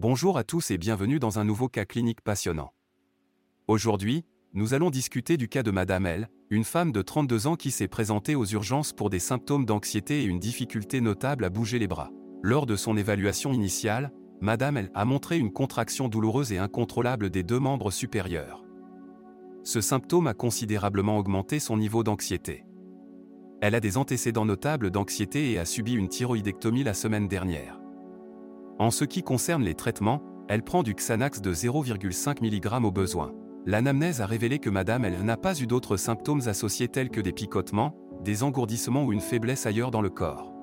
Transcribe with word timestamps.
Bonjour 0.00 0.38
à 0.38 0.44
tous 0.44 0.70
et 0.70 0.78
bienvenue 0.78 1.18
dans 1.18 1.40
un 1.40 1.44
nouveau 1.44 1.68
cas 1.68 1.84
clinique 1.84 2.20
passionnant. 2.20 2.72
Aujourd'hui, 3.66 4.24
nous 4.54 4.72
allons 4.72 4.90
discuter 4.90 5.36
du 5.36 5.48
cas 5.48 5.64
de 5.64 5.72
Madame 5.72 6.06
L, 6.06 6.28
une 6.50 6.62
femme 6.62 6.92
de 6.92 7.02
32 7.02 7.48
ans 7.48 7.56
qui 7.56 7.72
s'est 7.72 7.88
présentée 7.88 8.36
aux 8.36 8.44
urgences 8.44 8.92
pour 8.92 9.10
des 9.10 9.18
symptômes 9.18 9.66
d'anxiété 9.66 10.22
et 10.22 10.26
une 10.26 10.38
difficulté 10.38 11.00
notable 11.00 11.44
à 11.44 11.50
bouger 11.50 11.80
les 11.80 11.88
bras. 11.88 12.12
Lors 12.44 12.64
de 12.64 12.76
son 12.76 12.96
évaluation 12.96 13.52
initiale, 13.52 14.12
Madame 14.40 14.76
L 14.76 14.90
a 14.94 15.04
montré 15.04 15.36
une 15.36 15.52
contraction 15.52 16.06
douloureuse 16.06 16.52
et 16.52 16.58
incontrôlable 16.58 17.28
des 17.28 17.42
deux 17.42 17.58
membres 17.58 17.90
supérieurs. 17.90 18.62
Ce 19.64 19.80
symptôme 19.80 20.28
a 20.28 20.34
considérablement 20.34 21.18
augmenté 21.18 21.58
son 21.58 21.76
niveau 21.76 22.04
d'anxiété. 22.04 22.64
Elle 23.60 23.74
a 23.74 23.80
des 23.80 23.96
antécédents 23.96 24.46
notables 24.46 24.92
d'anxiété 24.92 25.50
et 25.50 25.58
a 25.58 25.64
subi 25.64 25.94
une 25.94 26.08
thyroïdectomie 26.08 26.84
la 26.84 26.94
semaine 26.94 27.26
dernière. 27.26 27.80
En 28.78 28.92
ce 28.92 29.04
qui 29.04 29.24
concerne 29.24 29.64
les 29.64 29.74
traitements, 29.74 30.22
elle 30.48 30.62
prend 30.62 30.84
du 30.84 30.94
Xanax 30.94 31.40
de 31.40 31.52
0,5 31.52 32.40
mg 32.40 32.84
au 32.84 32.92
besoin. 32.92 33.32
L'anamnèse 33.66 34.20
a 34.20 34.26
révélé 34.26 34.60
que 34.60 34.70
madame 34.70 35.04
elle 35.04 35.24
n'a 35.24 35.36
pas 35.36 35.60
eu 35.60 35.66
d'autres 35.66 35.96
symptômes 35.96 36.42
associés 36.46 36.86
tels 36.86 37.10
que 37.10 37.20
des 37.20 37.32
picotements, 37.32 37.96
des 38.22 38.44
engourdissements 38.44 39.04
ou 39.04 39.12
une 39.12 39.20
faiblesse 39.20 39.66
ailleurs 39.66 39.90
dans 39.90 40.00
le 40.00 40.10
corps. 40.10 40.54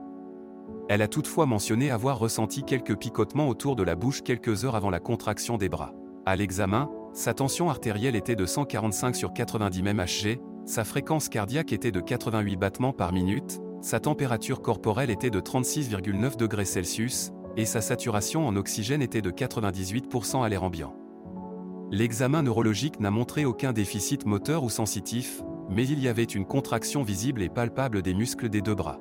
Elle 0.88 1.02
a 1.02 1.10
toutefois 1.10 1.46
mentionné 1.46 1.92
avoir 1.92 2.18
ressenti 2.18 2.64
quelques 2.64 2.98
picotements 2.98 3.50
autour 3.50 3.76
de 3.76 3.84
la 3.84 3.96
bouche 3.96 4.22
quelques 4.22 4.64
heures 4.64 4.76
avant 4.76 4.90
la 4.90 5.02
contraction 5.02 5.58
des 5.58 5.68
bras. 5.68 5.94
À 6.26 6.38
l'examen, 6.38 6.90
sa 7.14 7.34
tension 7.34 7.70
artérielle 7.70 8.16
était 8.16 8.36
de 8.36 8.46
145 8.46 9.16
sur 9.16 9.34
90 9.34 9.84
mmHg, 9.84 10.40
sa 10.66 10.86
fréquence 10.86 11.28
cardiaque 11.28 11.74
était 11.74 11.92
de 11.92 12.00
88 12.00 12.56
battements 12.56 12.94
par 12.94 13.12
minute, 13.12 13.60
sa 13.82 14.00
température 14.00 14.62
corporelle 14.62 15.12
était 15.12 15.30
de 15.30 15.40
36,9 15.40 16.38
degrés 16.38 16.66
Celsius, 16.66 17.32
et 17.58 17.66
sa 17.66 17.82
saturation 17.82 18.48
en 18.48 18.56
oxygène 18.56 19.02
était 19.02 19.22
de 19.22 19.32
98% 19.32 20.44
à 20.44 20.50
l'air 20.50 20.64
ambiant. 20.64 20.96
L'examen 21.92 22.44
neurologique 22.44 23.00
n'a 23.00 23.12
montré 23.12 23.46
aucun 23.46 23.72
déficit 23.72 24.26
moteur 24.26 24.64
ou 24.64 24.70
sensitif, 24.70 25.44
mais 25.70 25.88
il 25.88 26.00
y 26.00 26.08
avait 26.08 26.24
une 26.24 26.46
contraction 26.46 27.04
visible 27.04 27.42
et 27.42 27.50
palpable 27.50 28.02
des 28.02 28.14
muscles 28.14 28.50
des 28.50 28.62
deux 28.62 28.76
bras. 28.76 29.00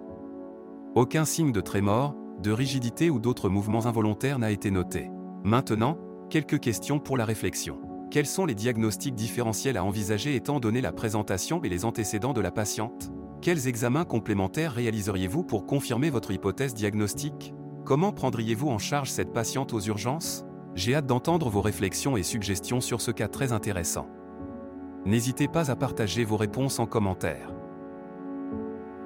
Aucun 0.94 1.24
signe 1.24 1.50
de 1.50 1.60
trémor, 1.60 2.14
de 2.42 2.52
rigidité 2.52 3.10
ou 3.10 3.18
d'autres 3.18 3.48
mouvements 3.48 3.86
involontaires 3.86 4.38
n'a 4.38 4.50
été 4.50 4.70
noté. 4.70 5.10
Maintenant, 5.44 5.98
quelques 6.30 6.60
questions 6.60 6.98
pour 6.98 7.16
la 7.16 7.24
réflexion. 7.24 7.80
Quels 8.10 8.26
sont 8.26 8.46
les 8.46 8.54
diagnostics 8.54 9.14
différentiels 9.14 9.76
à 9.76 9.84
envisager 9.84 10.36
étant 10.36 10.60
donné 10.60 10.80
la 10.80 10.92
présentation 10.92 11.62
et 11.64 11.68
les 11.68 11.84
antécédents 11.84 12.32
de 12.32 12.40
la 12.40 12.50
patiente? 12.50 13.10
Quels 13.42 13.66
examens 13.66 14.04
complémentaires 14.04 14.72
réaliseriez-vous 14.72 15.42
pour 15.42 15.66
confirmer 15.66 16.10
votre 16.10 16.30
hypothèse 16.30 16.74
diagnostique? 16.74 17.54
Comment 17.84 18.12
prendriez-vous 18.12 18.70
en 18.70 18.78
charge 18.78 19.10
cette 19.10 19.34
patiente 19.34 19.74
aux 19.74 19.80
urgences? 19.80 20.46
J'ai 20.74 20.94
hâte 20.94 21.04
d'entendre 21.04 21.50
vos 21.50 21.60
réflexions 21.60 22.16
et 22.16 22.22
suggestions 22.22 22.80
sur 22.80 23.02
ce 23.02 23.10
cas 23.10 23.28
très 23.28 23.52
intéressant. 23.52 24.08
N'hésitez 25.04 25.48
pas 25.48 25.70
à 25.70 25.76
partager 25.76 26.24
vos 26.24 26.38
réponses 26.38 26.78
en 26.78 26.86
commentaire. 26.86 27.50